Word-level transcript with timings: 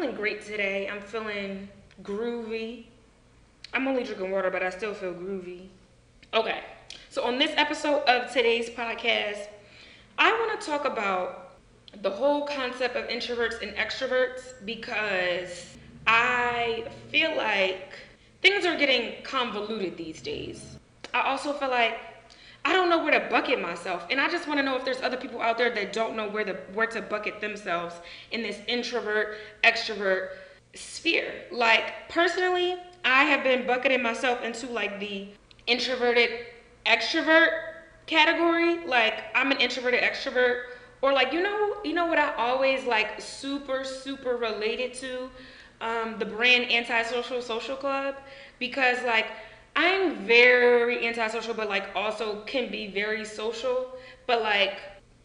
feeling 0.00 0.16
great 0.16 0.42
today. 0.42 0.88
I'm 0.88 1.02
feeling 1.02 1.68
groovy. 2.02 2.86
I'm 3.74 3.86
only 3.86 4.02
drinking 4.02 4.30
water, 4.30 4.50
but 4.50 4.62
I 4.62 4.70
still 4.70 4.94
feel 4.94 5.12
groovy. 5.12 5.66
Okay, 6.32 6.60
so 7.10 7.22
on 7.24 7.38
this 7.38 7.50
episode 7.58 8.02
of 8.04 8.32
today's 8.32 8.70
podcast, 8.70 9.48
I 10.16 10.32
want 10.32 10.58
to 10.58 10.66
talk 10.66 10.86
about 10.86 11.56
the 12.00 12.08
whole 12.08 12.46
concept 12.46 12.96
of 12.96 13.08
introverts 13.08 13.60
and 13.60 13.76
extroverts 13.76 14.64
because 14.64 15.66
I 16.06 16.86
feel 17.10 17.36
like 17.36 17.92
things 18.40 18.64
are 18.64 18.78
getting 18.78 19.22
convoluted 19.22 19.98
these 19.98 20.22
days. 20.22 20.78
I 21.12 21.28
also 21.28 21.52
feel 21.52 21.68
like 21.68 21.98
I 22.64 22.72
don't 22.72 22.90
know 22.90 23.02
where 23.02 23.18
to 23.18 23.28
bucket 23.30 23.60
myself. 23.60 24.06
And 24.10 24.20
I 24.20 24.28
just 24.28 24.46
want 24.46 24.58
to 24.58 24.62
know 24.62 24.76
if 24.76 24.84
there's 24.84 25.00
other 25.00 25.16
people 25.16 25.40
out 25.40 25.56
there 25.56 25.70
that 25.74 25.92
don't 25.92 26.16
know 26.16 26.28
where 26.28 26.44
the 26.44 26.54
where 26.74 26.86
to 26.88 27.02
bucket 27.02 27.40
themselves 27.40 27.94
in 28.32 28.42
this 28.42 28.58
introvert 28.68 29.36
extrovert 29.64 30.30
sphere. 30.74 31.32
Like 31.50 32.08
personally, 32.08 32.76
I 33.04 33.24
have 33.24 33.42
been 33.42 33.66
bucketing 33.66 34.02
myself 34.02 34.42
into 34.42 34.66
like 34.66 35.00
the 35.00 35.28
introverted 35.66 36.30
extrovert 36.86 37.50
category. 38.06 38.84
Like 38.86 39.24
I'm 39.34 39.50
an 39.52 39.58
introverted 39.58 40.02
extrovert 40.02 40.64
or 41.02 41.12
like 41.12 41.32
you 41.32 41.42
know 41.42 41.76
you 41.84 41.94
know 41.94 42.06
what 42.06 42.18
I 42.18 42.34
always 42.34 42.84
like 42.84 43.20
super 43.20 43.84
super 43.84 44.36
related 44.36 44.94
to 44.94 45.30
um, 45.80 46.18
the 46.18 46.26
brand 46.26 46.70
antisocial 46.70 47.40
social 47.40 47.76
club 47.76 48.16
because 48.58 49.02
like 49.04 49.26
I'm 49.82 50.26
very 50.26 51.06
antisocial, 51.06 51.54
but 51.54 51.70
like 51.70 51.88
also 51.94 52.42
can 52.42 52.70
be 52.70 52.88
very 52.88 53.24
social. 53.24 53.96
But 54.26 54.42
like 54.42 54.74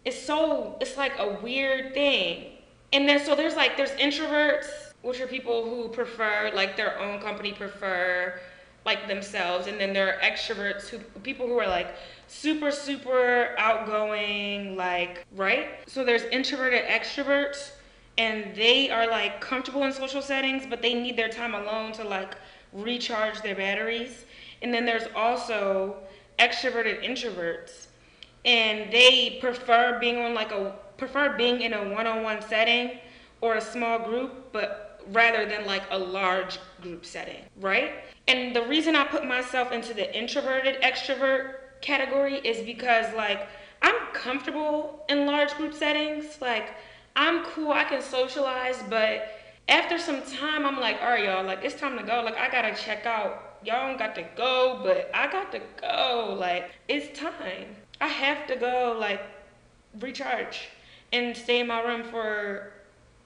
it's 0.06 0.18
so 0.18 0.78
it's 0.80 0.96
like 0.96 1.12
a 1.20 1.38
weird 1.42 1.94
thing. 1.94 2.54
And 2.94 3.08
then 3.10 3.20
so 3.20 3.36
there's 3.36 3.58
like 3.58 3.76
there's 3.76 3.92
introverts, 3.92 4.94
which 5.02 5.20
are 5.20 5.28
people 5.28 5.70
who 5.70 5.90
prefer 5.90 6.52
like 6.56 6.78
their 6.78 6.98
own 7.00 7.20
company, 7.20 7.52
prefer 7.52 8.40
like 8.86 9.10
themselves, 9.10 9.68
and 9.68 9.78
then 9.78 9.92
there 9.92 10.08
are 10.16 10.20
extroverts 10.22 10.88
who 10.88 11.00
people 11.20 11.48
who 11.48 11.58
are 11.60 11.68
like 11.68 11.94
super 12.28 12.72
super 12.72 13.56
outgoing, 13.58 14.78
like 14.78 15.26
right. 15.36 15.68
So 15.86 16.06
there's 16.06 16.24
introverted 16.32 16.86
extroverts, 16.86 17.72
and 18.18 18.56
they 18.56 18.90
are 18.90 19.06
like 19.06 19.42
comfortable 19.42 19.84
in 19.84 19.92
social 19.92 20.22
settings, 20.22 20.66
but 20.66 20.82
they 20.82 20.94
need 20.94 21.18
their 21.18 21.30
time 21.30 21.56
alone 21.56 21.92
to 21.94 22.06
like 22.06 22.36
recharge 22.72 23.42
their 23.42 23.56
batteries. 23.56 24.24
And 24.62 24.74
then 24.74 24.86
there's 24.86 25.08
also 25.16 25.98
extroverted 26.40 27.04
introverts, 27.04 27.88
and 28.44 28.92
they 28.92 29.38
prefer 29.42 30.00
being 30.00 30.18
on 30.18 30.34
like 30.34 30.52
a 30.52 30.76
prefer 30.98 31.36
being 31.36 31.62
in 31.62 31.74
a 31.74 31.94
one-on-one 31.94 32.42
setting 32.42 33.00
or 33.42 33.56
a 33.56 33.62
small 33.62 34.00
group, 34.00 34.52
but 34.52 35.04
rather 35.12 35.46
than 35.46 35.66
like 35.66 35.84
a 35.92 35.98
large 35.98 36.60
group 36.82 37.06
setting, 37.06 37.44
right? 37.60 37.94
And 38.28 38.56
the 38.56 38.64
reason 38.64 38.96
I 38.96 39.06
put 39.06 39.26
myself 39.26 39.72
into 39.72 39.94
the 39.94 40.18
introverted 40.18 40.82
extrovert 40.82 41.56
category 41.82 42.36
is 42.36 42.66
because 42.66 43.14
like 43.16 43.48
I'm 43.82 43.96
comfortable 44.14 45.06
in 45.10 45.26
large 45.26 45.54
group 45.56 45.74
settings. 45.74 46.42
Like 46.42 46.70
I'm 47.16 47.44
cool, 47.46 47.72
I 47.72 47.84
can 47.84 48.02
socialize, 48.02 48.82
but 48.90 49.28
after 49.68 49.98
some 49.98 50.22
time 50.24 50.66
I'm 50.66 50.80
like, 50.80 51.02
all 51.02 51.10
right, 51.10 51.26
y'all, 51.26 51.46
like 51.46 51.64
it's 51.64 51.80
time 51.80 51.98
to 51.98 52.04
go. 52.04 52.22
Like 52.24 52.38
I 52.38 52.50
gotta 52.50 52.76
check 52.76 53.06
out 53.06 53.45
y'all 53.66 53.88
don't 53.88 54.00
got 54.00 54.16
to 54.16 54.26
go, 54.36 54.80
but 54.84 55.10
I 55.14 55.32
got 55.32 55.52
to 55.54 55.62
go. 55.82 56.36
Like, 56.40 56.72
it's 56.88 57.18
time. 57.18 57.76
I 58.00 58.08
have 58.08 58.48
to 58.48 58.56
go, 58.56 58.96
like, 59.00 59.22
recharge 60.00 60.70
and 61.14 61.36
stay 61.36 61.60
in 61.62 61.68
my 61.68 61.82
room 61.82 62.04
for 62.04 62.74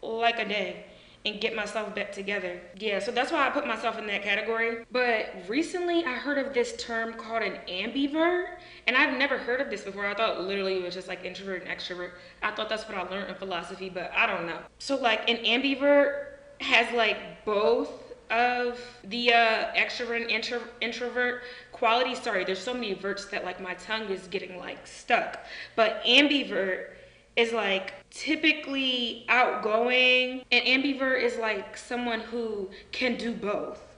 like 0.02 0.40
a 0.40 0.48
day 0.48 0.86
and 1.26 1.42
get 1.42 1.54
myself 1.54 1.94
back 1.94 2.12
together. 2.14 2.62
Yeah, 2.78 3.00
so 3.00 3.12
that's 3.12 3.32
why 3.32 3.46
I 3.46 3.50
put 3.50 3.68
myself 3.68 3.98
in 3.98 4.08
that 4.08 4.24
category. 4.24 4.86
But 4.92 5.34
recently 5.48 6.06
I 6.06 6.14
heard 6.14 6.38
of 6.38 6.54
this 6.54 6.76
term 6.78 7.14
called 7.14 7.44
an 7.44 7.60
ambivert, 7.68 8.58
and 8.88 8.96
I've 8.96 9.18
never 9.18 9.38
heard 9.38 9.60
of 9.60 9.70
this 9.70 9.82
before. 9.82 10.06
I 10.06 10.14
thought 10.14 10.42
literally 10.42 10.78
it 10.78 10.84
was 10.84 10.94
just 10.94 11.08
like 11.10 11.26
introvert 11.26 11.66
and 11.66 11.70
extrovert. 11.70 12.12
I 12.42 12.52
thought 12.52 12.70
that's 12.70 12.88
what 12.88 12.98
I 12.98 13.02
learned 13.04 13.30
in 13.30 13.36
philosophy, 13.36 13.90
but 13.90 14.12
I 14.16 14.26
don't 14.28 14.48
know. 14.48 14.60
So 14.78 14.96
like 14.96 15.30
an 15.30 15.38
ambivert 15.38 16.26
has 16.62 16.94
like 16.94 17.44
both 17.44 17.90
of 18.30 18.80
the 19.04 19.34
uh, 19.34 19.74
extrovert 19.74 20.30
intro- 20.30 20.62
introvert 20.82 21.42
quality. 21.72 22.16
Sorry, 22.16 22.44
there's 22.44 22.60
so 22.60 22.74
many 22.74 22.94
verts 22.94 23.26
that 23.26 23.44
like 23.44 23.60
my 23.60 23.74
tongue 23.76 24.10
is 24.10 24.28
getting 24.28 24.58
like 24.58 24.86
stuck. 24.86 25.40
But 25.76 26.04
ambivert 26.06 26.92
is 27.36 27.54
like 27.54 27.94
typically 28.12 29.26
outgoing, 29.30 30.44
and 30.52 30.66
ambivert 30.66 31.22
is 31.24 31.38
like 31.38 31.78
someone 31.78 32.20
who 32.20 32.70
can 32.92 33.18
do 33.18 33.34
both. 33.34 33.89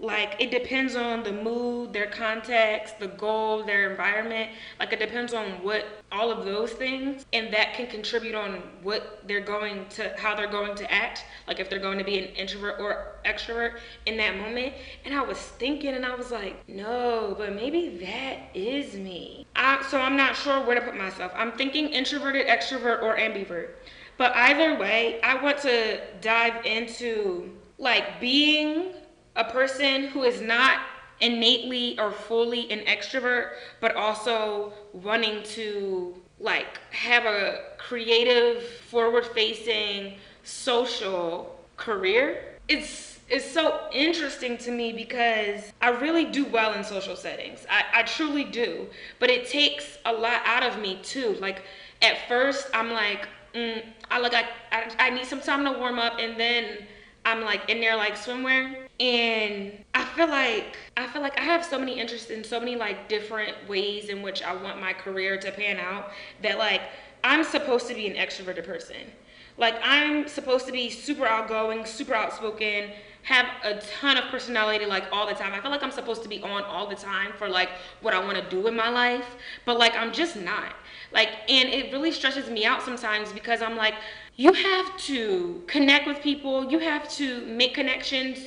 Like 0.00 0.36
it 0.38 0.50
depends 0.50 0.96
on 0.96 1.22
the 1.22 1.32
mood, 1.32 1.92
their 1.92 2.06
context, 2.06 2.98
the 2.98 3.08
goal, 3.08 3.64
their 3.64 3.90
environment. 3.90 4.50
Like 4.78 4.94
it 4.94 4.98
depends 4.98 5.34
on 5.34 5.62
what 5.62 5.84
all 6.10 6.30
of 6.30 6.46
those 6.46 6.72
things, 6.72 7.26
and 7.34 7.52
that 7.52 7.74
can 7.74 7.86
contribute 7.86 8.34
on 8.34 8.62
what 8.82 9.22
they're 9.28 9.42
going 9.42 9.86
to, 9.90 10.14
how 10.18 10.34
they're 10.34 10.50
going 10.50 10.74
to 10.76 10.90
act. 10.90 11.26
Like 11.46 11.60
if 11.60 11.68
they're 11.68 11.78
going 11.78 11.98
to 11.98 12.04
be 12.04 12.18
an 12.18 12.34
introvert 12.34 12.80
or 12.80 13.16
extrovert 13.26 13.78
in 14.06 14.16
that 14.16 14.38
moment. 14.38 14.72
And 15.04 15.14
I 15.14 15.20
was 15.20 15.36
thinking, 15.36 15.94
and 15.94 16.06
I 16.06 16.14
was 16.14 16.30
like, 16.30 16.66
no, 16.66 17.34
but 17.36 17.54
maybe 17.54 17.98
that 17.98 18.38
is 18.54 18.94
me. 18.94 19.46
I, 19.54 19.84
so 19.90 20.00
I'm 20.00 20.16
not 20.16 20.34
sure 20.34 20.64
where 20.64 20.76
to 20.76 20.80
put 20.80 20.96
myself. 20.96 21.30
I'm 21.34 21.52
thinking 21.52 21.90
introverted, 21.90 22.46
extrovert, 22.46 23.02
or 23.02 23.18
ambivert. 23.18 23.72
But 24.16 24.34
either 24.34 24.78
way, 24.78 25.20
I 25.22 25.42
want 25.42 25.58
to 25.58 26.00
dive 26.22 26.64
into 26.64 27.50
like 27.78 28.20
being 28.20 28.92
a 29.36 29.44
person 29.44 30.08
who 30.08 30.22
is 30.22 30.40
not 30.40 30.80
innately 31.20 31.98
or 31.98 32.10
fully 32.10 32.70
an 32.70 32.80
extrovert, 32.80 33.50
but 33.80 33.94
also 33.94 34.72
wanting 34.92 35.42
to 35.42 36.14
like 36.38 36.80
have 36.92 37.24
a 37.26 37.60
creative, 37.78 38.62
forward 38.62 39.26
facing, 39.26 40.14
social 40.42 41.58
career. 41.76 42.44
It's 42.68 43.18
it's 43.28 43.48
so 43.48 43.88
interesting 43.92 44.58
to 44.58 44.72
me 44.72 44.92
because 44.92 45.72
I 45.80 45.90
really 45.90 46.24
do 46.24 46.46
well 46.46 46.72
in 46.74 46.82
social 46.82 47.14
settings. 47.14 47.64
I, 47.70 48.00
I 48.00 48.02
truly 48.02 48.42
do. 48.42 48.88
But 49.20 49.30
it 49.30 49.48
takes 49.48 49.98
a 50.04 50.12
lot 50.12 50.42
out 50.44 50.64
of 50.64 50.80
me 50.80 50.98
too. 51.02 51.36
Like 51.38 51.62
at 52.02 52.26
first 52.26 52.68
I'm 52.74 52.90
like, 52.90 53.28
mm, 53.54 53.84
I 54.10 54.18
like 54.18 54.34
I, 54.34 54.46
I 54.72 54.90
I 54.98 55.10
need 55.10 55.26
some 55.26 55.40
time 55.40 55.64
to 55.64 55.72
warm 55.72 55.98
up 55.98 56.18
and 56.18 56.40
then 56.40 56.78
I'm 57.24 57.42
like 57.42 57.68
in 57.68 57.80
there 57.80 57.96
like 57.96 58.14
swimwear 58.14 58.88
and 59.00 59.72
I 59.94 60.04
feel 60.04 60.28
like 60.28 60.76
I 60.96 61.06
feel 61.06 61.22
like 61.22 61.40
I 61.40 61.42
have 61.42 61.64
so 61.64 61.78
many 61.78 61.98
interests 61.98 62.30
in 62.30 62.44
so 62.44 62.60
many 62.60 62.76
like 62.76 63.08
different 63.08 63.56
ways 63.66 64.10
in 64.10 64.20
which 64.20 64.42
I 64.42 64.54
want 64.54 64.78
my 64.78 64.92
career 64.92 65.38
to 65.38 65.50
pan 65.50 65.78
out 65.78 66.10
that 66.42 66.58
like 66.58 66.82
I'm 67.24 67.42
supposed 67.42 67.88
to 67.88 67.94
be 67.94 68.06
an 68.06 68.14
extroverted 68.14 68.66
person. 68.66 68.96
Like 69.56 69.76
I'm 69.82 70.28
supposed 70.28 70.66
to 70.66 70.72
be 70.72 70.90
super 70.90 71.26
outgoing, 71.26 71.86
super 71.86 72.14
outspoken, 72.14 72.90
have 73.22 73.46
a 73.64 73.80
ton 74.00 74.18
of 74.18 74.24
personality 74.24 74.84
like 74.84 75.04
all 75.12 75.26
the 75.26 75.34
time. 75.34 75.54
I 75.54 75.60
feel 75.60 75.70
like 75.70 75.82
I'm 75.82 75.90
supposed 75.90 76.22
to 76.22 76.28
be 76.28 76.42
on 76.42 76.62
all 76.64 76.86
the 76.86 76.94
time 76.94 77.32
for 77.38 77.48
like 77.48 77.70
what 78.02 78.12
I 78.12 78.22
want 78.22 78.36
to 78.36 78.48
do 78.50 78.66
in 78.66 78.76
my 78.76 78.90
life, 78.90 79.26
but 79.64 79.78
like 79.78 79.94
I'm 79.94 80.12
just 80.12 80.36
not. 80.36 80.74
Like 81.10 81.30
and 81.48 81.70
it 81.70 81.90
really 81.90 82.12
stresses 82.12 82.50
me 82.50 82.66
out 82.66 82.82
sometimes 82.82 83.32
because 83.32 83.62
I'm 83.62 83.76
like 83.76 83.94
you 84.36 84.52
have 84.52 84.96
to 84.98 85.62
connect 85.66 86.06
with 86.06 86.20
people, 86.20 86.70
you 86.70 86.78
have 86.78 87.08
to 87.10 87.44
make 87.46 87.74
connections, 87.74 88.38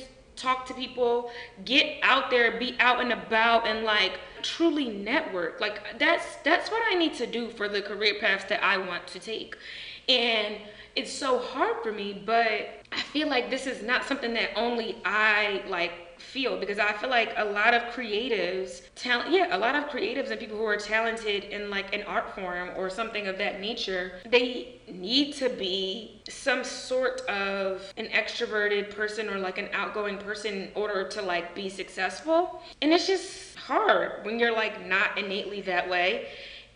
talk 0.44 0.66
to 0.66 0.74
people, 0.74 1.30
get 1.64 1.98
out 2.02 2.30
there, 2.30 2.58
be 2.58 2.76
out 2.78 3.00
and 3.00 3.12
about 3.12 3.66
and 3.66 3.84
like 3.84 4.18
truly 4.42 4.90
network. 4.90 5.60
Like 5.60 5.98
that's 5.98 6.36
that's 6.44 6.70
what 6.70 6.82
I 6.90 6.94
need 6.94 7.14
to 7.14 7.26
do 7.26 7.48
for 7.48 7.68
the 7.68 7.82
career 7.82 8.16
paths 8.20 8.44
that 8.50 8.62
I 8.62 8.76
want 8.78 9.06
to 9.08 9.18
take. 9.18 9.56
And 10.08 10.56
it's 10.94 11.12
so 11.12 11.38
hard 11.38 11.82
for 11.82 11.90
me, 11.90 12.22
but 12.24 12.84
I 12.92 13.00
feel 13.12 13.28
like 13.28 13.50
this 13.50 13.66
is 13.66 13.82
not 13.82 14.04
something 14.04 14.34
that 14.34 14.50
only 14.54 14.96
I 15.04 15.62
like 15.68 15.92
feel 16.34 16.58
because 16.58 16.80
I 16.80 16.92
feel 16.94 17.10
like 17.10 17.32
a 17.36 17.44
lot 17.44 17.74
of 17.74 17.82
creatives, 17.94 18.82
talent, 18.96 19.30
yeah, 19.30 19.56
a 19.56 19.58
lot 19.58 19.76
of 19.76 19.84
creatives 19.84 20.32
and 20.32 20.40
people 20.40 20.58
who 20.58 20.64
are 20.64 20.76
talented 20.76 21.44
in 21.44 21.70
like 21.70 21.94
an 21.94 22.02
art 22.02 22.34
form 22.34 22.70
or 22.76 22.90
something 22.90 23.28
of 23.28 23.38
that 23.38 23.60
nature, 23.60 24.14
they 24.28 24.80
need 24.90 25.34
to 25.34 25.48
be 25.48 26.20
some 26.28 26.64
sort 26.64 27.20
of 27.22 27.92
an 27.96 28.06
extroverted 28.06 28.92
person 28.96 29.30
or 29.30 29.38
like 29.38 29.58
an 29.58 29.68
outgoing 29.72 30.18
person 30.18 30.54
in 30.54 30.68
order 30.74 31.06
to 31.08 31.22
like 31.22 31.54
be 31.54 31.68
successful. 31.68 32.60
And 32.82 32.92
it's 32.92 33.06
just 33.06 33.56
hard 33.56 34.24
when 34.24 34.40
you're 34.40 34.52
like 34.52 34.84
not 34.84 35.16
innately 35.16 35.60
that 35.62 35.88
way. 35.88 36.26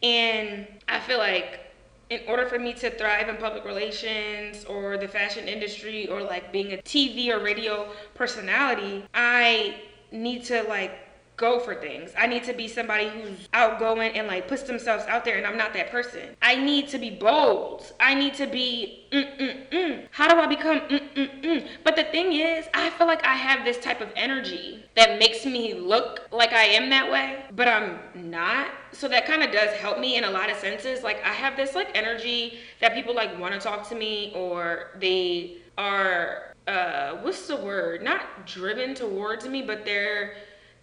And 0.05 0.69
I 0.87 1.01
feel 1.01 1.19
like 1.19 1.68
in 2.11 2.21
order 2.27 2.47
for 2.47 2.59
me 2.59 2.73
to 2.73 2.91
thrive 2.91 3.29
in 3.29 3.37
public 3.37 3.65
relations 3.65 4.65
or 4.65 4.97
the 4.97 5.09
fashion 5.09 5.47
industry 5.47 6.09
or 6.09 6.23
like 6.23 6.53
being 6.53 6.73
a 6.73 6.79
TV 6.79 7.29
or 7.29 7.39
radio 7.39 7.91
personality, 8.15 9.05
I 9.15 9.77
need 10.11 10.45
to 10.45 10.63
like 10.63 10.93
go 11.39 11.61
for 11.61 11.75
things. 11.75 12.11
I 12.19 12.27
need 12.27 12.45
to 12.45 12.53
be 12.53 12.69
somebody 12.69 13.09
who's 13.09 13.49
outgoing 13.55 14.13
and 14.19 14.27
like 14.27 14.49
puts 14.49 14.65
themselves 14.65 15.05
out 15.07 15.25
there 15.25 15.39
and 15.39 15.47
I'm 15.47 15.57
not 15.57 15.73
that 15.73 15.91
person. 15.91 16.37
I 16.43 16.57
need 16.57 16.89
to 16.89 16.99
be 16.99 17.11
bold. 17.11 17.93
I 18.01 18.15
need 18.15 18.35
to 18.35 18.47
be 18.47 19.07
mm-mm-mm. 19.13 20.09
How 20.11 20.29
do 20.29 20.39
I 20.39 20.47
become 20.47 20.81
mm-mm-mm? 20.81 21.69
But 21.85 21.95
the 21.95 22.05
thing 22.05 22.33
is, 22.33 22.67
I 22.75 22.91
feel 22.91 23.07
like 23.07 23.25
I 23.25 23.35
have 23.35 23.65
this 23.65 23.79
type 23.79 24.01
of 24.01 24.11
energy 24.17 24.85
that 24.97 25.21
makes 25.21 25.47
me 25.47 25.75
look 25.75 26.29
like 26.33 26.53
I 26.53 26.65
am 26.65 26.91
that 26.91 27.11
way, 27.11 27.45
but 27.55 27.69
I'm 27.69 28.01
not. 28.15 28.71
So 28.91 29.07
that 29.09 29.25
kind 29.25 29.45
of 29.45 29.53
does 29.53 29.71
help 29.77 30.01
me 30.01 30.17
in 30.17 30.25
a 30.25 30.31
lot 30.31 30.51
of 30.51 30.59
senses. 30.59 31.05
Like 31.05 31.25
I 31.25 31.33
have 31.33 31.57
this 31.57 31.77
like 31.77 31.97
energy 31.97 32.59
that 32.81 32.95
people 32.95 33.15
like 33.15 33.39
want 33.39 33.55
to 33.55 33.61
talk 33.61 33.89
to 33.91 33.95
me 33.95 34.33
or 34.35 34.91
they 34.99 35.59
are 35.79 36.57
uh 36.67 37.13
what's 37.23 37.47
the 37.47 37.57
word? 37.57 38.03
Not 38.03 38.45
driven 38.45 38.97
towards 38.97 39.47
me, 39.47 39.63
but 39.63 39.85
they're 39.85 40.35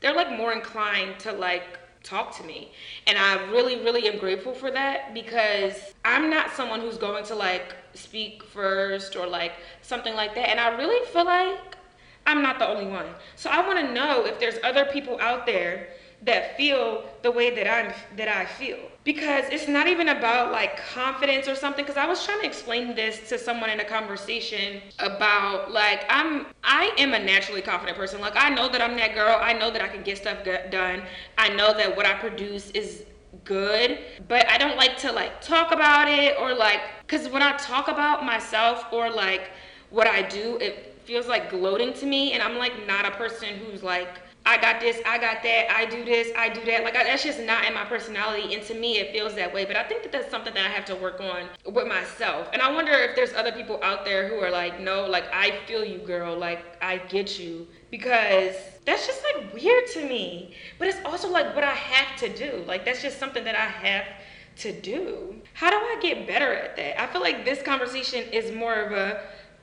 they're 0.02 0.16
like 0.16 0.32
more 0.32 0.54
inclined 0.54 1.20
to 1.20 1.32
like 1.32 1.80
talk 2.04 2.36
to 2.38 2.44
me. 2.44 2.72
And 3.08 3.18
I 3.18 3.44
really, 3.52 3.78
really 3.78 4.08
am 4.08 4.20
grateful 4.20 4.54
for 4.54 4.72
that 4.72 5.14
because 5.14 5.94
I'm 6.06 6.30
not 6.30 6.52
someone 6.52 6.80
who's 6.80 6.98
going 6.98 7.26
to 7.26 7.36
like 7.36 7.76
speak 7.94 8.44
first 8.44 9.16
or 9.16 9.28
like 9.28 9.54
something 9.82 10.14
like 10.16 10.36
that. 10.36 10.50
And 10.50 10.60
I 10.60 10.78
really 10.78 11.06
feel 11.08 11.26
like 11.26 11.76
I'm 12.28 12.42
not 12.42 12.60
the 12.60 12.68
only 12.68 12.88
one. 12.88 13.08
So 13.36 13.50
I 13.50 13.66
want 13.66 13.80
to 13.80 13.94
know 13.94 14.26
if 14.26 14.40
there's 14.40 14.56
other 14.64 14.86
people 14.86 15.20
out 15.20 15.46
there 15.46 15.90
that 16.26 16.58
feel 16.58 17.04
the 17.22 17.32
way 17.32 17.54
that 17.56 17.72
I'm 17.72 17.94
that 18.18 18.28
I 18.28 18.46
feel. 18.46 18.78
Because 19.04 19.46
it's 19.52 19.68
not 19.68 19.88
even 19.88 20.10
about 20.10 20.52
like 20.52 20.78
confidence 20.78 21.48
or 21.48 21.56
something 21.56 21.86
because 21.86 21.98
I 21.98 22.08
was 22.08 22.26
trying 22.26 22.42
to 22.42 22.48
explain 22.48 22.96
this 22.96 23.30
to 23.30 23.38
someone 23.38 23.70
in 23.70 23.80
a 23.80 23.86
conversation 23.86 24.82
about 25.00 25.72
like 25.72 26.06
I'm 26.10 26.48
I 26.64 26.92
am 26.98 27.14
a 27.14 27.20
naturally 27.20 27.62
confident 27.62 27.98
person. 27.98 28.20
Like 28.20 28.36
I 28.36 28.50
know 28.50 28.68
that 28.70 28.82
I'm 28.82 28.96
that 28.98 29.14
girl. 29.14 29.38
I 29.40 29.54
know 29.54 29.70
that 29.70 29.82
I 29.82 29.88
can 29.88 30.04
get 30.04 30.18
stuff 30.18 30.40
done. 30.72 31.04
I 31.38 31.50
know 31.50 31.74
that 31.74 31.96
what 31.96 32.06
I 32.06 32.14
produce 32.14 32.72
is 32.72 33.06
good. 33.44 34.00
But 34.28 34.50
I 34.50 34.58
don't 34.58 34.78
like 34.78 34.98
to 34.98 35.12
like 35.12 35.42
talk 35.42 35.72
about 35.72 36.08
it 36.08 36.36
or 36.40 36.54
like 36.56 36.82
cuz 37.08 37.30
when 37.30 37.44
I 37.44 37.56
talk 37.58 37.88
about 37.88 38.26
myself 38.26 38.86
or 38.92 39.12
like 39.12 39.52
what 39.92 40.08
I 40.08 40.24
do 40.24 40.58
it 40.58 40.94
feels 41.06 41.28
like 41.28 41.52
gloating 41.52 41.94
to 41.94 42.08
me. 42.08 42.34
And 42.34 42.42
I'm 42.42 42.58
like 42.58 42.88
not 42.88 43.06
a 43.06 43.12
person 43.12 43.50
who's 43.58 43.84
like 43.84 44.25
I 44.48 44.58
got 44.58 44.80
this, 44.80 45.02
I 45.08 45.18
got 45.18 45.42
that, 45.42 45.72
I 45.76 45.86
do 45.86 46.06
this, 46.06 46.32
I 46.38 46.50
do 46.50 46.64
that. 46.66 46.84
Like 46.84 46.96
I, 46.96 47.04
that's 47.04 47.24
just 47.24 47.40
not 47.40 47.66
in 47.66 47.74
my 47.74 47.84
personality, 47.86 48.54
and 48.54 48.64
to 48.66 48.76
me, 48.76 48.98
it 49.00 49.12
feels 49.12 49.34
that 49.36 49.52
way. 49.52 49.66
But 49.66 49.76
I 49.76 49.84
think 49.84 50.04
that 50.04 50.12
that's 50.12 50.30
something 50.30 50.54
that 50.54 50.66
I 50.66 50.70
have 50.70 50.86
to 50.86 50.96
work 50.96 51.20
on 51.20 51.48
with 51.66 51.88
myself. 51.88 52.50
And 52.54 52.62
I 52.62 52.72
wonder 52.72 52.92
if 52.92 53.16
there's 53.16 53.34
other 53.34 53.52
people 53.52 53.80
out 53.82 54.06
there 54.06 54.28
who 54.28 54.36
are 54.36 54.52
like, 54.52 54.80
no, 54.80 55.08
like 55.08 55.26
I 55.34 55.60
feel 55.66 55.84
you, 55.84 55.98
girl, 55.98 56.38
like 56.38 56.64
I 56.80 56.98
get 56.98 57.40
you, 57.40 57.68
because 57.90 58.56
that's 58.86 59.08
just 59.08 59.24
like 59.24 59.52
weird 59.52 59.88
to 59.94 60.08
me. 60.08 60.54
But 60.78 60.90
it's 60.90 61.00
also 61.06 61.32
like 61.32 61.56
what 61.56 61.64
I 61.64 61.74
have 61.74 62.16
to 62.20 62.30
do. 62.30 62.64
Like 62.68 62.86
that's 62.86 63.02
just 63.02 63.18
something 63.18 63.44
that 63.46 63.56
I 63.56 63.66
have 63.66 64.06
to 64.58 64.80
do. 64.80 65.42
How 65.54 65.72
do 65.72 65.76
I 65.76 65.98
get 66.02 66.28
better 66.28 66.54
at 66.54 66.76
that? 66.76 67.02
I 67.02 67.08
feel 67.08 67.22
like 67.22 67.46
this 67.46 67.64
conversation 67.64 68.24
is 68.32 68.56
more 68.56 68.76
of 68.76 68.92
a 68.92 69.22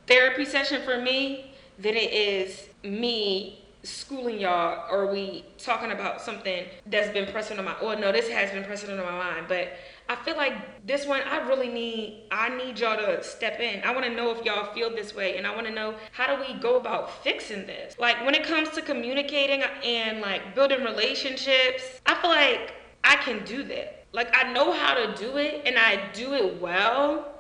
therapy 0.09 0.45
session 0.45 0.83
for 0.83 1.01
me 1.01 1.55
than 1.79 1.95
it 1.95 2.13
is 2.13 2.67
me 2.83 3.62
schooling 3.85 4.39
y'all 4.39 4.87
or 4.91 5.11
we 5.11 5.45
talking 5.59 5.91
about 5.91 6.21
something 6.21 6.67
that's 6.87 7.13
been 7.13 7.31
pressing 7.33 7.59
on 7.59 7.65
my 7.65 7.75
oh 7.81 7.95
no 7.95 8.13
this 8.13 8.29
has 8.29 8.51
been 8.53 8.63
pressing 8.63 8.91
on 8.91 8.97
my 8.97 9.11
mind 9.11 9.47
but 9.49 9.73
i 10.09 10.15
feel 10.15 10.37
like 10.37 10.55
this 10.87 11.05
one 11.05 11.21
i 11.23 11.39
really 11.49 11.69
need 11.69 12.23
i 12.31 12.49
need 12.49 12.79
y'all 12.79 12.97
to 12.97 13.23
step 13.25 13.59
in. 13.59 13.83
I 13.83 13.93
want 13.93 14.07
to 14.07 14.15
know 14.15 14.31
if 14.31 14.45
y'all 14.45 14.73
feel 14.73 14.91
this 14.91 15.17
way 15.17 15.37
and 15.37 15.47
i 15.47 15.55
want 15.55 15.67
to 15.67 15.73
know 15.73 15.97
how 16.13 16.35
do 16.35 16.41
we 16.43 16.59
go 16.61 16.77
about 16.77 17.25
fixing 17.25 17.67
this? 17.67 17.97
Like 17.99 18.25
when 18.25 18.37
it 18.37 18.45
comes 18.45 18.69
to 18.71 18.83
communicating 18.83 19.63
and 19.85 20.21
like 20.21 20.55
building 20.55 20.85
relationships 20.85 22.01
i 22.07 22.15
feel 22.15 22.31
like 22.31 22.75
i 23.03 23.17
can 23.17 23.45
do 23.45 23.65
that. 23.65 24.07
Like 24.13 24.33
i 24.37 24.53
know 24.53 24.73
how 24.73 24.95
to 24.95 25.13
do 25.17 25.39
it 25.39 25.63
and 25.67 25.77
i 25.77 26.01
do 26.13 26.35
it 26.35 26.61
well 26.61 27.35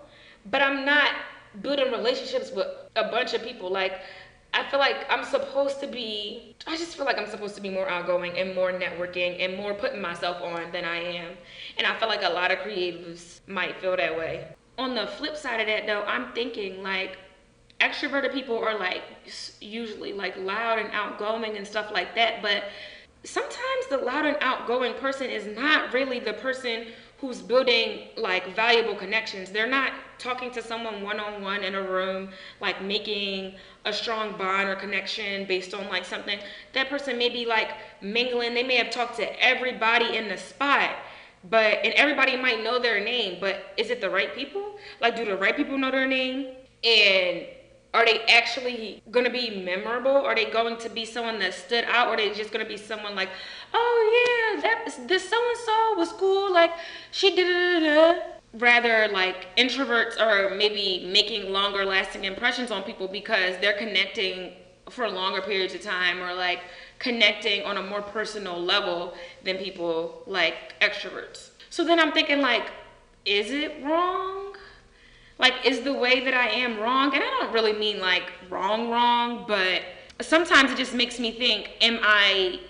but 0.50 0.60
i'm 0.60 0.84
not 0.84 1.10
building 1.60 1.92
relationships 1.92 2.50
with 2.50 2.66
a 2.96 3.10
bunch 3.10 3.34
of 3.34 3.42
people. 3.42 3.70
Like 3.70 4.00
I 4.54 4.68
feel 4.70 4.78
like 4.78 5.06
I'm 5.08 5.24
supposed 5.24 5.80
to 5.80 5.86
be, 5.86 6.54
I 6.66 6.76
just 6.76 6.96
feel 6.96 7.06
like 7.06 7.18
I'm 7.18 7.28
supposed 7.28 7.54
to 7.54 7.60
be 7.62 7.70
more 7.70 7.88
outgoing 7.88 8.36
and 8.38 8.54
more 8.54 8.70
networking 8.70 9.42
and 9.42 9.56
more 9.56 9.72
putting 9.72 10.00
myself 10.00 10.42
on 10.42 10.70
than 10.72 10.84
I 10.84 10.98
am. 10.98 11.32
And 11.78 11.86
I 11.86 11.98
feel 11.98 12.08
like 12.08 12.22
a 12.22 12.28
lot 12.28 12.50
of 12.50 12.58
creatives 12.58 13.40
might 13.46 13.80
feel 13.80 13.96
that 13.96 14.16
way. 14.16 14.48
On 14.78 14.94
the 14.94 15.06
flip 15.06 15.36
side 15.36 15.60
of 15.60 15.66
that, 15.68 15.86
though, 15.86 16.02
I'm 16.02 16.32
thinking 16.32 16.82
like 16.82 17.16
extroverted 17.80 18.32
people 18.32 18.58
are 18.58 18.78
like 18.78 19.02
usually 19.60 20.12
like 20.12 20.36
loud 20.36 20.78
and 20.78 20.90
outgoing 20.92 21.56
and 21.56 21.66
stuff 21.66 21.90
like 21.90 22.14
that. 22.14 22.42
But 22.42 22.64
sometimes 23.24 23.86
the 23.88 23.98
loud 23.98 24.26
and 24.26 24.36
outgoing 24.40 24.94
person 24.94 25.30
is 25.30 25.46
not 25.46 25.92
really 25.92 26.20
the 26.20 26.34
person 26.34 26.86
who's 27.22 27.40
building 27.40 28.08
like 28.16 28.52
valuable 28.56 28.96
connections. 28.96 29.52
They're 29.52 29.68
not 29.68 29.92
talking 30.18 30.50
to 30.50 30.60
someone 30.60 31.02
one 31.02 31.20
on 31.20 31.40
one 31.40 31.62
in 31.62 31.76
a 31.76 31.80
room, 31.80 32.30
like 32.60 32.82
making 32.82 33.54
a 33.84 33.92
strong 33.92 34.36
bond 34.36 34.68
or 34.68 34.74
connection 34.74 35.46
based 35.46 35.72
on 35.72 35.88
like 35.88 36.04
something. 36.04 36.40
That 36.72 36.90
person 36.90 37.16
may 37.16 37.28
be 37.28 37.46
like 37.46 37.70
mingling. 38.00 38.54
They 38.54 38.64
may 38.64 38.74
have 38.74 38.90
talked 38.90 39.16
to 39.18 39.40
everybody 39.40 40.16
in 40.16 40.28
the 40.28 40.36
spot, 40.36 40.90
but 41.48 41.78
and 41.84 41.94
everybody 41.94 42.36
might 42.36 42.64
know 42.64 42.80
their 42.80 42.98
name, 42.98 43.38
but 43.40 43.72
is 43.76 43.90
it 43.90 44.00
the 44.00 44.10
right 44.10 44.34
people? 44.34 44.76
Like, 45.00 45.14
do 45.14 45.24
the 45.24 45.36
right 45.36 45.56
people 45.56 45.78
know 45.78 45.92
their 45.92 46.08
name? 46.08 46.48
And 46.82 47.46
are 47.94 48.06
they 48.06 48.20
actually 48.28 49.02
going 49.10 49.24
to 49.26 49.30
be 49.30 49.62
memorable? 49.62 50.16
Are 50.16 50.34
they 50.34 50.46
going 50.46 50.78
to 50.78 50.88
be 50.88 51.04
someone 51.04 51.38
that 51.40 51.52
stood 51.52 51.84
out? 51.84 52.08
Or 52.08 52.14
are 52.14 52.16
they 52.16 52.32
just 52.32 52.50
going 52.50 52.64
to 52.64 52.68
be 52.68 52.78
someone 52.78 53.14
like, 53.14 53.28
oh 53.74 54.54
yeah, 54.54 54.62
that 54.62 55.08
this 55.08 55.28
so 55.28 55.36
and 55.36 55.58
so 55.58 55.94
was 55.96 56.12
cool. 56.12 56.52
Like 56.52 56.72
she 57.10 57.34
did 57.34 57.82
it. 57.82 58.22
Rather, 58.54 59.08
like 59.08 59.54
introverts 59.56 60.20
are 60.20 60.54
maybe 60.54 61.10
making 61.10 61.52
longer 61.52 61.84
lasting 61.84 62.24
impressions 62.24 62.70
on 62.70 62.82
people 62.82 63.08
because 63.08 63.56
they're 63.60 63.78
connecting 63.78 64.52
for 64.90 65.08
longer 65.08 65.40
periods 65.40 65.74
of 65.74 65.80
time 65.80 66.20
or 66.20 66.34
like 66.34 66.60
connecting 66.98 67.62
on 67.62 67.78
a 67.78 67.82
more 67.82 68.02
personal 68.02 68.60
level 68.60 69.14
than 69.42 69.56
people 69.56 70.22
like 70.26 70.78
extroverts. 70.80 71.50
So 71.70 71.84
then 71.84 71.98
I'm 71.98 72.12
thinking 72.12 72.40
like, 72.40 72.70
is 73.24 73.50
it 73.50 73.82
wrong? 73.82 74.41
Like 75.42 75.66
is 75.66 75.80
the 75.80 75.92
way 75.92 76.24
that 76.24 76.32
I 76.32 76.48
am 76.48 76.78
wrong? 76.78 77.12
And 77.12 77.22
I 77.22 77.28
don't 77.40 77.52
really 77.52 77.74
mean 77.74 78.00
like 78.00 78.32
wrong 78.48 78.88
wrong, 78.88 79.44
but 79.46 79.82
sometimes 80.22 80.70
it 80.70 80.78
just 80.78 80.94
makes 80.94 81.18
me 81.18 81.32
think 81.32 81.72
am 81.82 81.98
I 82.02 82.60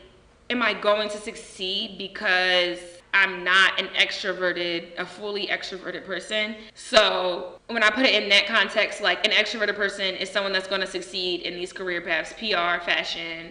am 0.51 0.63
I 0.63 0.75
going 0.75 1.08
to 1.11 1.19
succeed 1.19 1.99
because 1.99 2.79
I'm 3.15 3.44
not 3.44 3.79
an 3.79 3.89
extroverted, 3.89 4.99
a 4.99 5.05
fully 5.05 5.49
extroverted 5.49 6.06
person. 6.06 6.56
So 6.75 7.58
when 7.67 7.82
I 7.82 7.91
put 7.91 8.06
it 8.06 8.23
in 8.23 8.31
that 8.31 8.46
context, 8.46 9.03
like 9.03 9.27
an 9.27 9.32
extroverted 9.32 9.77
person 9.77 10.15
is 10.15 10.31
someone 10.31 10.53
that's 10.55 10.67
going 10.67 10.81
to 10.81 10.87
succeed 10.87 11.43
in 11.43 11.53
these 11.55 11.75
career 11.75 12.01
paths, 12.01 12.32
PR, 12.32 12.82
fashion, 12.82 13.51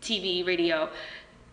TV, 0.00 0.46
radio 0.46 0.88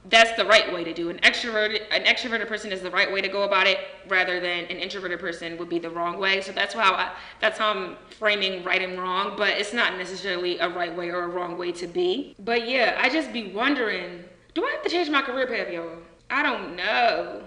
that's 0.06 0.32
the 0.38 0.46
right 0.46 0.74
way 0.74 0.84
to 0.84 0.94
do. 0.94 1.10
An 1.10 1.18
extroverted 1.20 1.82
an 1.92 2.04
extroverted 2.04 2.48
person 2.48 2.72
is 2.72 2.82
the 2.82 2.92
right 2.92 3.12
way 3.12 3.22
to 3.22 3.28
go 3.28 3.44
about 3.44 3.68
it, 3.68 3.80
rather 4.08 4.40
than 4.40 4.66
an 4.66 4.78
introverted 4.78 5.20
person 5.20 5.58
would 5.58 5.70
be 5.70 5.80
the 5.80 5.90
wrong 5.90 6.20
way. 6.20 6.42
So 6.42 6.52
that's 6.52 6.74
how 6.74 6.94
I 6.94 7.12
that's 7.42 7.58
how 7.58 7.72
I'm 7.72 7.98
framing 8.18 8.64
right 8.64 8.82
and 8.82 9.00
wrong, 9.00 9.36
but 9.38 9.50
it's 9.50 9.74
not 9.74 9.98
necessarily 9.98 10.58
a 10.60 10.70
right 10.70 10.96
way 10.96 11.10
or 11.10 11.24
a 11.24 11.28
wrong 11.28 11.58
way 11.58 11.72
to 11.74 11.88
be. 11.88 12.36
But 12.40 12.68
yeah, 12.68 12.98
I 13.02 13.10
just 13.10 13.34
be 13.34 13.52
wondering, 13.52 14.24
do 14.54 14.64
I 14.64 14.72
have 14.72 14.84
to 14.84 14.90
change 14.90 15.10
my 15.10 15.22
career 15.22 15.48
path, 15.48 15.72
y'all? 15.72 15.98
I 16.30 16.44
don't 16.44 16.76
know. 16.76 17.44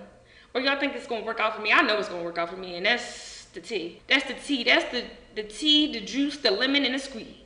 Or 0.55 0.61
y'all 0.61 0.79
think 0.79 0.95
it's 0.95 1.07
gonna 1.07 1.25
work 1.25 1.41
out 1.41 1.57
for 1.57 1.63
me? 1.63 1.73
I 1.73 1.81
know 1.81 1.99
it's 1.99 2.11
gonna 2.11 2.25
work 2.25 2.37
out 2.37 2.51
for 2.51 2.57
me, 2.57 2.77
and 2.77 2.85
that's 2.85 3.47
the 3.55 3.61
tea. 3.61 4.03
That's 4.09 4.27
the 4.27 4.35
tea. 4.35 4.65
That's 4.65 4.91
the 4.93 5.05
the 5.35 5.43
tea, 5.45 5.93
the 5.93 6.01
juice, 6.01 6.37
the 6.37 6.51
lemon, 6.51 6.85
and 6.85 6.95
the 6.95 6.99
squeeze. 6.99 7.42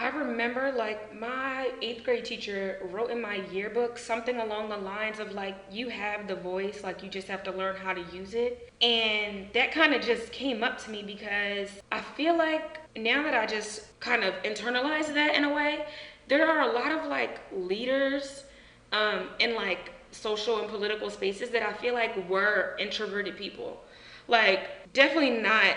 I 0.00 0.08
remember 0.08 0.72
like 0.72 1.14
my 1.14 1.70
eighth 1.82 2.04
grade 2.04 2.24
teacher 2.24 2.78
wrote 2.90 3.10
in 3.10 3.20
my 3.20 3.44
yearbook 3.52 3.98
something 3.98 4.40
along 4.40 4.70
the 4.70 4.78
lines 4.78 5.18
of 5.18 5.32
like, 5.32 5.56
you 5.70 5.90
have 5.90 6.26
the 6.26 6.36
voice, 6.36 6.82
like 6.82 7.02
you 7.02 7.10
just 7.10 7.28
have 7.28 7.42
to 7.42 7.52
learn 7.52 7.76
how 7.76 7.92
to 7.92 8.00
use 8.10 8.32
it. 8.32 8.72
And 8.80 9.48
that 9.52 9.72
kind 9.72 9.92
of 9.92 10.00
just 10.00 10.32
came 10.32 10.64
up 10.64 10.78
to 10.84 10.90
me 10.90 11.02
because 11.02 11.68
I 11.92 12.00
feel 12.00 12.34
like 12.34 12.80
now 12.96 13.22
that 13.24 13.34
I 13.34 13.44
just 13.44 14.00
kind 14.00 14.24
of 14.24 14.32
internalized 14.42 15.12
that 15.12 15.34
in 15.34 15.44
a 15.44 15.52
way, 15.52 15.84
there 16.28 16.48
are 16.48 16.70
a 16.70 16.72
lot 16.72 16.92
of 16.92 17.04
like 17.04 17.38
leaders 17.52 18.44
um, 18.92 19.28
in 19.38 19.54
like 19.54 19.92
social 20.12 20.60
and 20.62 20.70
political 20.70 21.10
spaces 21.10 21.50
that 21.50 21.62
I 21.62 21.74
feel 21.74 21.92
like 21.92 22.26
were 22.26 22.74
introverted 22.80 23.36
people. 23.36 23.84
Like, 24.28 24.90
definitely 24.94 25.42
not 25.42 25.74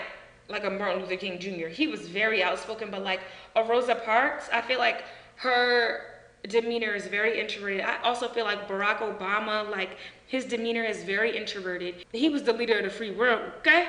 like 0.48 0.64
a 0.64 0.70
Martin 0.70 1.00
Luther 1.00 1.16
King 1.16 1.38
Jr. 1.38 1.68
He 1.68 1.86
was 1.86 2.06
very 2.08 2.42
outspoken, 2.42 2.90
but 2.90 3.02
like 3.02 3.20
a 3.56 3.64
Rosa 3.64 3.94
Parks, 3.94 4.48
I 4.52 4.60
feel 4.60 4.78
like 4.78 5.04
her 5.36 6.00
demeanor 6.48 6.94
is 6.94 7.06
very 7.06 7.40
introverted. 7.40 7.80
I 7.80 8.00
also 8.02 8.28
feel 8.28 8.44
like 8.44 8.68
Barack 8.68 8.98
Obama, 8.98 9.68
like 9.70 9.96
his 10.26 10.44
demeanor 10.44 10.84
is 10.84 11.02
very 11.02 11.36
introverted. 11.36 12.04
He 12.12 12.28
was 12.28 12.42
the 12.42 12.52
leader 12.52 12.78
of 12.78 12.84
the 12.84 12.90
free 12.90 13.12
world, 13.12 13.40
okay? 13.58 13.88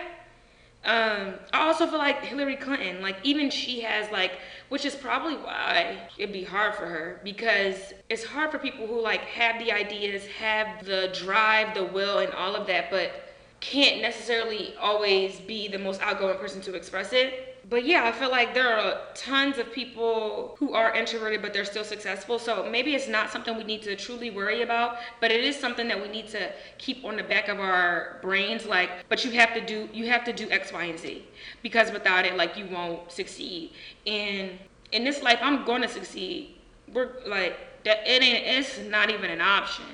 Um, 0.85 1.33
I 1.51 1.65
also 1.65 1.87
feel 1.87 1.97
like 1.97 2.21
Hillary 2.21 2.55
Clinton, 2.55 3.01
like 3.01 3.17
even 3.23 3.49
she 3.49 3.81
has 3.81 4.09
like, 4.11 4.33
which 4.69 4.85
is 4.85 4.95
probably 4.95 5.35
why 5.35 5.97
it'd 6.17 6.31
be 6.31 6.43
hard 6.43 6.75
for 6.75 6.85
her 6.85 7.19
because 7.23 7.93
it's 8.07 8.23
hard 8.23 8.51
for 8.51 8.59
people 8.59 8.85
who 8.85 9.01
like 9.01 9.21
have 9.21 9.59
the 9.59 9.71
ideas, 9.71 10.27
have 10.27 10.85
the 10.85 11.11
drive, 11.19 11.73
the 11.73 11.85
will, 11.85 12.19
and 12.19 12.31
all 12.33 12.55
of 12.55 12.67
that, 12.67 12.91
but 12.91 13.11
can't 13.71 14.01
necessarily 14.01 14.73
always 14.79 15.39
be 15.41 15.67
the 15.67 15.79
most 15.79 16.01
outgoing 16.01 16.37
person 16.37 16.61
to 16.61 16.73
express 16.75 17.13
it 17.13 17.55
but 17.67 17.85
yeah, 17.85 18.03
I 18.03 18.11
feel 18.11 18.29
like 18.29 18.53
there 18.53 18.77
are 18.77 18.99
tons 19.15 19.57
of 19.57 19.71
people 19.71 20.55
who 20.59 20.73
are 20.73 20.93
introverted, 20.93 21.41
but 21.41 21.51
they're 21.51 21.65
still 21.65 21.83
successful. 21.83 22.37
So 22.37 22.69
maybe 22.69 22.93
it's 22.93 23.07
not 23.07 23.31
something 23.31 23.57
we 23.57 23.63
need 23.63 23.81
to 23.83 23.95
truly 23.95 24.29
worry 24.29 24.61
about, 24.61 24.97
but 25.19 25.31
it 25.31 25.43
is 25.43 25.55
something 25.55 25.87
that 25.87 25.99
we 25.99 26.07
need 26.07 26.27
to 26.29 26.51
keep 26.77 27.03
on 27.03 27.15
the 27.15 27.23
back 27.23 27.47
of 27.47 27.59
our 27.59 28.19
brains. 28.21 28.65
Like, 28.67 28.91
but 29.09 29.25
you 29.25 29.31
have 29.31 29.53
to 29.55 29.65
do, 29.65 29.89
you 29.91 30.07
have 30.09 30.23
to 30.25 30.33
do 30.33 30.49
X, 30.51 30.71
Y, 30.71 30.83
and 30.83 30.99
Z 30.99 31.25
because 31.63 31.91
without 31.91 32.25
it, 32.25 32.37
like, 32.37 32.55
you 32.55 32.67
won't 32.67 33.11
succeed. 33.11 33.71
And 34.05 34.51
in 34.91 35.03
this 35.03 35.23
life, 35.23 35.39
I'm 35.41 35.65
going 35.65 35.81
to 35.81 35.89
succeed. 35.89 36.57
We're 36.93 37.09
like, 37.25 37.57
that 37.83 38.07
it 38.07 38.21
ain't, 38.21 38.45
it's 38.45 38.77
not 38.89 39.09
even 39.09 39.31
an 39.31 39.41
option 39.41 39.85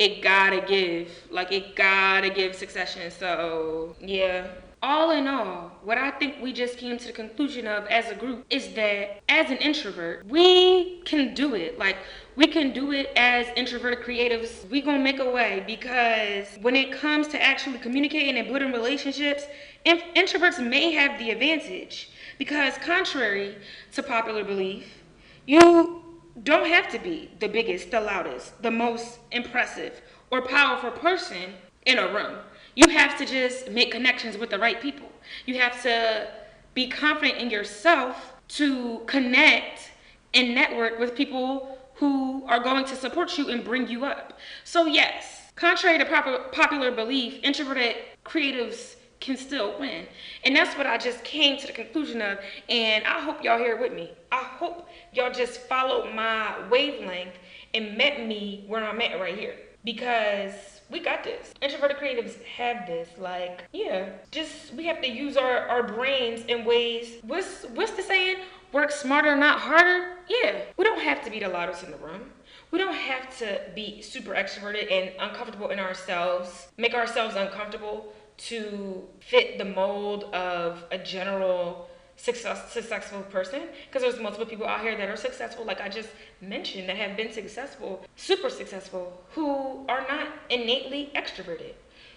it 0.00 0.22
gotta 0.22 0.60
give 0.62 1.08
like 1.30 1.52
it 1.52 1.76
gotta 1.76 2.30
give 2.30 2.54
succession 2.54 3.10
so 3.10 3.94
yeah 4.00 4.48
all 4.82 5.10
in 5.10 5.28
all, 5.28 5.72
what 5.82 5.98
I 5.98 6.10
think 6.10 6.36
we 6.40 6.54
just 6.54 6.78
came 6.78 6.96
to 6.96 7.06
the 7.06 7.12
conclusion 7.12 7.66
of 7.66 7.86
as 7.88 8.10
a 8.10 8.14
group 8.14 8.46
is 8.48 8.72
that 8.74 9.20
as 9.28 9.50
an 9.50 9.58
introvert, 9.58 10.24
we 10.26 11.02
can 11.04 11.34
do 11.34 11.54
it. 11.54 11.78
Like, 11.78 11.96
we 12.34 12.46
can 12.46 12.72
do 12.72 12.92
it 12.92 13.12
as 13.14 13.46
introverted 13.56 14.02
creatives. 14.02 14.66
We 14.70 14.80
gonna 14.80 14.98
make 14.98 15.18
a 15.18 15.30
way 15.30 15.62
because 15.66 16.46
when 16.62 16.76
it 16.76 16.92
comes 16.92 17.28
to 17.28 17.42
actually 17.42 17.78
communicating 17.78 18.38
and 18.38 18.48
building 18.48 18.72
relationships, 18.72 19.44
in- 19.84 20.00
introverts 20.16 20.66
may 20.66 20.92
have 20.92 21.18
the 21.18 21.30
advantage 21.30 22.10
because 22.38 22.78
contrary 22.78 23.56
to 23.92 24.02
popular 24.02 24.44
belief, 24.44 25.02
you 25.46 25.99
don't 26.42 26.68
have 26.68 26.88
to 26.90 26.98
be 26.98 27.30
the 27.40 27.48
biggest, 27.48 27.90
the 27.90 28.00
loudest, 28.00 28.60
the 28.62 28.70
most 28.70 29.18
impressive 29.32 30.00
or 30.30 30.42
powerful 30.42 30.90
person 30.90 31.54
in 31.86 31.98
a 31.98 32.12
room. 32.12 32.38
You 32.76 32.88
have 32.90 33.18
to 33.18 33.26
just 33.26 33.70
make 33.70 33.90
connections 33.90 34.38
with 34.38 34.50
the 34.50 34.58
right 34.58 34.80
people. 34.80 35.08
You 35.46 35.58
have 35.58 35.82
to 35.82 36.28
be 36.74 36.88
confident 36.88 37.38
in 37.38 37.50
yourself 37.50 38.34
to 38.48 39.00
connect 39.06 39.90
and 40.34 40.54
network 40.54 40.98
with 40.98 41.14
people 41.14 41.78
who 41.94 42.44
are 42.46 42.60
going 42.60 42.84
to 42.86 42.96
support 42.96 43.36
you 43.36 43.50
and 43.50 43.64
bring 43.64 43.88
you 43.88 44.04
up. 44.04 44.38
So, 44.64 44.86
yes, 44.86 45.52
contrary 45.56 45.98
to 45.98 46.48
popular 46.52 46.90
belief, 46.90 47.40
introverted 47.42 47.96
creatives 48.24 48.96
can 49.18 49.36
still 49.36 49.78
win. 49.78 50.06
And 50.44 50.56
that's 50.56 50.76
what 50.78 50.86
I 50.86 50.96
just 50.96 51.22
came 51.24 51.58
to 51.58 51.66
the 51.66 51.72
conclusion 51.72 52.22
of. 52.22 52.38
And 52.68 53.04
I 53.04 53.20
hope 53.20 53.44
y'all 53.44 53.58
here 53.58 53.76
with 53.76 53.92
me. 53.92 54.12
I 54.32 54.42
hope 54.42 54.88
y'all 55.12 55.32
just 55.32 55.60
followed 55.62 56.14
my 56.14 56.68
wavelength 56.68 57.34
and 57.74 57.96
met 57.96 58.26
me 58.26 58.64
where 58.66 58.84
I'm 58.84 59.00
at 59.00 59.20
right 59.20 59.38
here. 59.38 59.56
Because 59.84 60.80
we 60.90 61.00
got 61.00 61.24
this. 61.24 61.54
Introverted 61.62 61.96
creatives 61.96 62.42
have 62.44 62.86
this. 62.86 63.08
Like, 63.16 63.64
yeah, 63.72 64.10
just 64.30 64.74
we 64.74 64.84
have 64.86 65.00
to 65.00 65.08
use 65.08 65.36
our, 65.36 65.66
our 65.68 65.82
brains 65.82 66.44
in 66.48 66.64
ways. 66.64 67.18
What's 67.22 67.64
what's 67.74 67.92
the 67.92 68.02
saying? 68.02 68.38
Work 68.72 68.90
smarter, 68.90 69.34
not 69.36 69.58
harder. 69.58 70.18
Yeah, 70.28 70.60
we 70.76 70.84
don't 70.84 71.00
have 71.00 71.24
to 71.24 71.30
be 71.30 71.40
the 71.40 71.48
loudest 71.48 71.82
in 71.82 71.90
the 71.90 71.96
room. 71.96 72.30
We 72.70 72.78
don't 72.78 72.94
have 72.94 73.36
to 73.38 73.62
be 73.74 74.00
super 74.00 74.32
extroverted 74.32 74.92
and 74.92 75.12
uncomfortable 75.18 75.70
in 75.70 75.80
ourselves, 75.80 76.68
make 76.76 76.94
ourselves 76.94 77.34
uncomfortable 77.34 78.12
to 78.36 79.08
fit 79.20 79.58
the 79.58 79.64
mold 79.64 80.24
of 80.32 80.84
a 80.92 80.98
general 80.98 81.89
success, 82.20 82.70
successful 82.72 83.22
person 83.22 83.62
because 83.86 84.02
there's 84.02 84.20
multiple 84.20 84.46
people 84.46 84.66
out 84.66 84.82
here 84.82 84.96
that 84.96 85.08
are 85.08 85.16
successful 85.16 85.64
like 85.64 85.80
i 85.80 85.88
just 85.88 86.10
mentioned 86.42 86.88
that 86.88 86.96
have 86.96 87.16
been 87.16 87.32
successful 87.32 88.04
super 88.16 88.50
successful 88.50 89.22
who 89.34 89.84
are 89.88 90.02
not 90.08 90.28
innately 90.50 91.10
extroverted. 91.14 91.72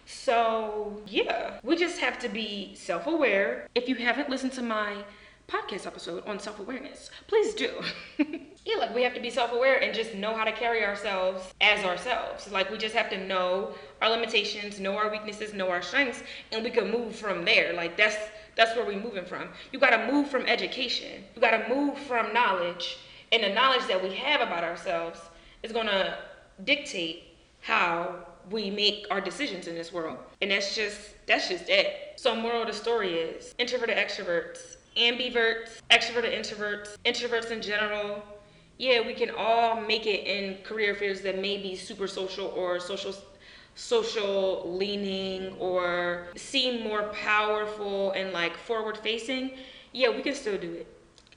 So 0.06 1.02
yeah 1.08 1.60
we 1.64 1.78
just 1.78 2.00
have 2.00 2.20
to 2.20 2.30
be 2.30 2.76
self-aware. 2.76 3.68
If 3.76 3.88
you 3.88 3.96
haven't 3.96 4.30
listened 4.30 4.54
to 4.54 4.62
my 4.62 4.98
podcast 5.48 5.86
episode 5.86 6.26
on 6.28 6.40
self-awareness 6.40 7.10
please 7.28 7.54
do. 7.54 7.72
Yeah 8.66 8.78
like 8.78 8.96
we 8.96 9.04
have 9.04 9.14
to 9.14 9.20
be 9.20 9.30
self-aware 9.30 9.82
and 9.84 9.94
just 9.94 10.16
know 10.16 10.34
how 10.34 10.46
to 10.46 10.54
carry 10.54 10.86
ourselves 10.86 11.54
as 11.60 11.84
ourselves. 11.84 12.50
Like 12.50 12.72
we 12.72 12.78
just 12.78 12.96
have 12.96 13.10
to 13.10 13.18
know 13.28 13.74
our 14.02 14.10
limitations 14.10 14.80
know 14.80 14.96
our 14.96 15.12
weaknesses 15.12 15.54
know 15.54 15.70
our 15.70 15.82
strengths 15.82 16.24
and 16.54 16.64
we 16.64 16.70
can 16.70 16.90
move 16.90 17.14
from 17.14 17.44
there. 17.44 17.74
Like 17.74 17.98
that's 17.98 18.16
that's 18.56 18.76
where 18.76 18.86
we're 18.86 19.02
moving 19.02 19.26
from. 19.26 19.50
You 19.72 19.80
got 19.80 19.92
to 19.92 20.12
move 20.12 20.28
from 20.30 20.46
education. 20.46 21.24
You 21.36 21.42
got 21.42 21.58
to 21.58 21.74
move 21.74 21.98
from 21.98 22.34
knowledge. 22.34 22.98
And 23.32 23.44
the 23.44 23.50
knowledge 23.50 23.88
that 23.88 24.02
we 24.02 24.14
have 24.16 24.42
about 24.42 24.64
ourselves 24.64 25.20
is 25.64 25.72
going 25.72 25.88
to 25.88 26.18
dictate 26.64 27.24
how 27.62 28.16
we 28.52 28.70
make 28.70 29.08
our 29.10 29.22
decisions 29.22 29.68
in 29.68 29.76
this 29.76 29.92
world. 29.92 30.18
And 30.42 30.52
that's 30.52 30.76
just 30.76 31.00
that's 31.26 31.50
just 31.50 31.70
it. 31.70 32.14
So 32.18 32.36
moral 32.36 32.62
of 32.62 32.68
the 32.68 32.74
story 32.74 33.14
is 33.14 33.56
introverted 33.58 33.98
extroverts, 33.98 34.78
ambiverts, 34.98 35.80
extroverted 35.90 36.38
introverts, 36.38 36.98
introverts 37.06 37.52
in 37.52 37.62
general. 37.62 38.22
Yeah, 38.78 39.06
we 39.06 39.14
can 39.14 39.30
all 39.38 39.80
make 39.80 40.06
it 40.06 40.28
in 40.28 40.62
career 40.64 40.94
fields 40.96 41.22
that 41.22 41.40
may 41.40 41.58
be 41.58 41.76
super 41.76 42.08
social 42.08 42.48
or 42.48 42.80
social 42.80 43.14
social 43.76 44.76
leaning 44.78 45.56
or 45.58 46.28
seem 46.36 46.84
more 46.84 47.04
powerful 47.10 48.12
and 48.12 48.32
like 48.32 48.56
forward 48.58 48.98
facing, 48.98 49.52
yeah, 49.92 50.10
we 50.10 50.22
can 50.22 50.36
still 50.36 50.58
do 50.58 50.72
it. 50.74 50.88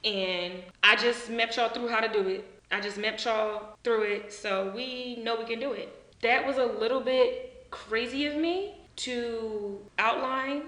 And 0.03 0.63
I 0.83 0.95
just 0.95 1.29
met 1.29 1.55
y'all 1.57 1.69
through 1.69 1.87
how 1.87 1.99
to 1.99 2.07
do 2.11 2.27
it. 2.27 2.45
I 2.71 2.81
just 2.81 2.97
met 2.97 3.23
y'all 3.23 3.77
through 3.83 4.03
it, 4.03 4.33
so 4.33 4.71
we 4.75 5.17
know 5.23 5.37
we 5.37 5.45
can 5.45 5.59
do 5.59 5.71
it. 5.71 5.93
That 6.21 6.45
was 6.45 6.57
a 6.57 6.65
little 6.65 6.99
bit 6.99 7.67
crazy 7.71 8.25
of 8.25 8.35
me 8.35 8.75
to 8.97 9.79
outline, 9.97 10.63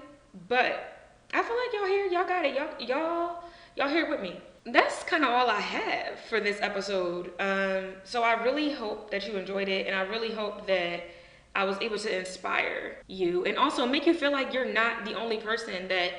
but 0.47 1.17
I 1.33 1.43
feel 1.43 1.55
like 1.55 1.73
y'all 1.73 1.85
here, 1.85 2.05
y'all 2.05 2.27
got 2.27 2.45
it. 2.45 2.55
Y'all 2.55 2.79
y'all 2.79 3.43
y'all 3.75 3.89
here 3.89 4.09
with 4.09 4.21
me. 4.21 4.39
That's 4.65 5.03
kind 5.03 5.23
of 5.23 5.29
all 5.29 5.49
I 5.49 5.59
have 5.59 6.19
for 6.21 6.39
this 6.39 6.59
episode. 6.61 7.31
Um, 7.39 7.95
so 8.03 8.23
I 8.23 8.43
really 8.43 8.71
hope 8.71 9.11
that 9.11 9.27
you 9.27 9.37
enjoyed 9.37 9.67
it, 9.67 9.87
and 9.87 9.95
I 9.95 10.01
really 10.01 10.31
hope 10.31 10.67
that 10.67 11.03
I 11.55 11.63
was 11.65 11.77
able 11.81 11.97
to 11.99 12.17
inspire 12.17 12.97
you 13.07 13.45
and 13.45 13.57
also 13.57 13.85
make 13.85 14.05
you 14.05 14.13
feel 14.13 14.31
like 14.31 14.53
you're 14.53 14.71
not 14.71 15.05
the 15.05 15.13
only 15.15 15.37
person 15.37 15.87
that 15.87 16.11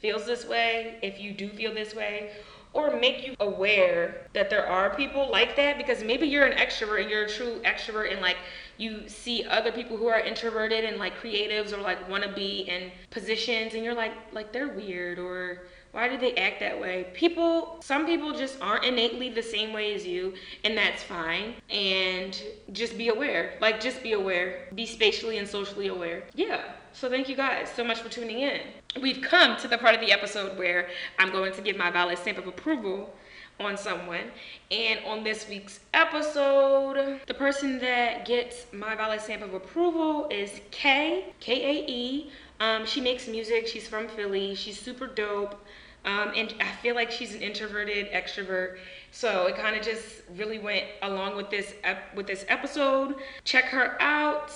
feels 0.00 0.26
this 0.26 0.46
way 0.46 0.98
if 1.02 1.20
you 1.20 1.32
do 1.32 1.48
feel 1.48 1.74
this 1.74 1.94
way 1.94 2.30
or 2.72 2.98
make 2.98 3.26
you 3.26 3.34
aware 3.40 4.26
that 4.34 4.50
there 4.50 4.66
are 4.66 4.94
people 4.94 5.30
like 5.30 5.56
that 5.56 5.78
because 5.78 6.04
maybe 6.04 6.26
you're 6.26 6.46
an 6.46 6.56
extrovert 6.58 7.00
and 7.00 7.10
you're 7.10 7.24
a 7.24 7.28
true 7.28 7.60
extrovert 7.64 8.12
and 8.12 8.20
like 8.20 8.36
you 8.76 9.08
see 9.08 9.44
other 9.44 9.72
people 9.72 9.96
who 9.96 10.06
are 10.06 10.20
introverted 10.20 10.84
and 10.84 10.98
like 10.98 11.18
creatives 11.18 11.72
or 11.72 11.78
like 11.78 12.08
want 12.08 12.22
to 12.22 12.32
be 12.32 12.60
in 12.60 12.90
positions 13.10 13.74
and 13.74 13.84
you're 13.84 13.94
like 13.94 14.12
like 14.32 14.52
they're 14.52 14.68
weird 14.68 15.18
or 15.18 15.62
why 15.98 16.06
do 16.06 16.16
they 16.16 16.32
act 16.36 16.60
that 16.60 16.80
way? 16.80 17.08
People, 17.12 17.78
some 17.80 18.06
people 18.06 18.32
just 18.32 18.62
aren't 18.62 18.84
innately 18.84 19.30
the 19.30 19.42
same 19.42 19.72
way 19.72 19.94
as 19.94 20.06
you, 20.06 20.32
and 20.62 20.78
that's 20.78 21.02
fine. 21.02 21.54
And 21.70 22.40
just 22.70 22.96
be 22.96 23.08
aware. 23.08 23.54
Like, 23.60 23.80
just 23.80 24.00
be 24.00 24.12
aware. 24.12 24.68
Be 24.76 24.86
spatially 24.86 25.38
and 25.38 25.48
socially 25.48 25.88
aware. 25.88 26.22
Yeah. 26.36 26.62
So, 26.92 27.10
thank 27.10 27.28
you 27.28 27.34
guys 27.34 27.68
so 27.74 27.82
much 27.82 27.98
for 27.98 28.08
tuning 28.08 28.38
in. 28.38 28.60
We've 29.02 29.20
come 29.20 29.56
to 29.56 29.66
the 29.66 29.76
part 29.76 29.96
of 29.96 30.00
the 30.00 30.12
episode 30.12 30.56
where 30.56 30.88
I'm 31.18 31.32
going 31.32 31.52
to 31.54 31.62
give 31.62 31.76
my 31.76 31.90
valid 31.90 32.16
stamp 32.18 32.38
of 32.38 32.46
approval 32.46 33.12
on 33.58 33.76
someone. 33.76 34.30
And 34.70 35.00
on 35.04 35.24
this 35.24 35.48
week's 35.48 35.80
episode, 35.94 37.22
the 37.26 37.34
person 37.34 37.80
that 37.80 38.24
gets 38.24 38.66
my 38.72 38.94
valid 38.94 39.20
stamp 39.20 39.42
of 39.42 39.52
approval 39.52 40.28
is 40.30 40.60
K, 40.70 41.34
K 41.40 41.52
A 41.54 41.90
E. 41.90 42.30
Um, 42.60 42.86
she 42.86 43.00
makes 43.00 43.26
music. 43.26 43.66
She's 43.66 43.88
from 43.88 44.06
Philly. 44.06 44.54
She's 44.54 44.78
super 44.78 45.08
dope. 45.08 45.60
Um, 46.04 46.32
and 46.34 46.54
I 46.60 46.70
feel 46.80 46.94
like 46.94 47.10
she's 47.10 47.34
an 47.34 47.42
introverted 47.42 48.10
extrovert. 48.12 48.78
So 49.10 49.46
it 49.46 49.56
kind 49.56 49.76
of 49.76 49.82
just 49.82 50.22
really 50.36 50.58
went 50.58 50.84
along 51.02 51.36
with 51.36 51.50
this 51.50 51.74
ep- 51.82 52.14
with 52.14 52.26
this 52.26 52.44
episode. 52.48 53.16
Check 53.44 53.64
her 53.66 54.00
out. 54.00 54.52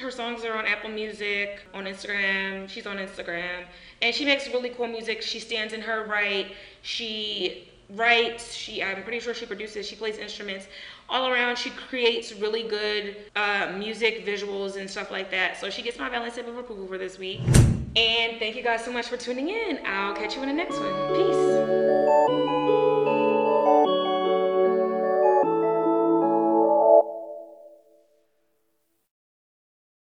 Her 0.00 0.10
songs 0.10 0.44
are 0.44 0.54
on 0.54 0.66
Apple 0.66 0.90
Music, 0.90 1.60
on 1.74 1.84
Instagram. 1.84 2.68
She's 2.68 2.86
on 2.86 2.96
Instagram, 2.96 3.64
and 4.00 4.14
she 4.14 4.24
makes 4.24 4.46
really 4.48 4.70
cool 4.70 4.86
music. 4.86 5.22
She 5.22 5.40
stands 5.40 5.72
in 5.72 5.80
her 5.82 6.04
right. 6.06 6.52
She 6.82 7.68
writes. 7.90 8.54
She 8.54 8.82
I'm 8.82 9.02
pretty 9.02 9.20
sure 9.20 9.34
she 9.34 9.46
produces. 9.46 9.86
She 9.86 9.96
plays 9.96 10.18
instruments 10.18 10.66
all 11.08 11.28
around. 11.28 11.56
She 11.56 11.70
creates 11.70 12.32
really 12.32 12.64
good 12.64 13.16
uh, 13.34 13.72
music, 13.76 14.26
visuals, 14.26 14.76
and 14.76 14.88
stuff 14.88 15.10
like 15.10 15.30
that. 15.30 15.58
So 15.60 15.70
she 15.70 15.82
gets 15.82 15.98
my 15.98 16.08
stamp 16.28 16.48
of 16.48 16.56
approval 16.56 16.86
for 16.86 16.98
this 16.98 17.18
week. 17.18 17.40
And 17.96 18.38
thank 18.38 18.56
you 18.56 18.62
guys 18.62 18.84
so 18.84 18.92
much 18.92 19.08
for 19.08 19.16
tuning 19.16 19.48
in. 19.48 19.80
I'll 19.86 20.14
catch 20.14 20.36
you 20.36 20.42
in 20.42 20.48
the 20.48 20.54
next 20.54 20.78
one. 20.78 21.14
Peace. 21.14 22.55